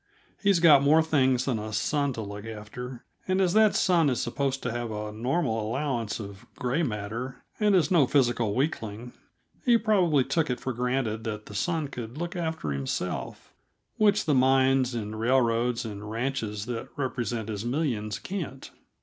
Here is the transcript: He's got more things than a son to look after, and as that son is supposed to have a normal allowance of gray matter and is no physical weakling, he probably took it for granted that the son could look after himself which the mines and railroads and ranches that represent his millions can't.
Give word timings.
He's 0.41 0.59
got 0.59 0.81
more 0.81 1.03
things 1.03 1.45
than 1.45 1.59
a 1.59 1.71
son 1.71 2.11
to 2.13 2.21
look 2.21 2.43
after, 2.47 3.05
and 3.27 3.39
as 3.39 3.53
that 3.53 3.75
son 3.75 4.09
is 4.09 4.19
supposed 4.19 4.63
to 4.63 4.71
have 4.71 4.89
a 4.89 5.11
normal 5.11 5.61
allowance 5.61 6.19
of 6.19 6.47
gray 6.55 6.81
matter 6.81 7.43
and 7.59 7.75
is 7.75 7.91
no 7.91 8.07
physical 8.07 8.55
weakling, 8.55 9.13
he 9.63 9.77
probably 9.77 10.23
took 10.23 10.49
it 10.49 10.59
for 10.59 10.73
granted 10.73 11.23
that 11.25 11.45
the 11.45 11.53
son 11.53 11.87
could 11.87 12.17
look 12.17 12.35
after 12.35 12.71
himself 12.71 13.53
which 13.97 14.25
the 14.25 14.33
mines 14.33 14.95
and 14.95 15.19
railroads 15.19 15.85
and 15.85 16.09
ranches 16.09 16.65
that 16.65 16.87
represent 16.97 17.47
his 17.47 17.63
millions 17.63 18.17
can't. 18.17 18.71